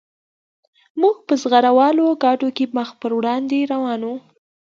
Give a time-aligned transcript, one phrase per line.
[1.01, 4.15] موږ په زغره والو ګاډو کې مخ په وړاندې روان وو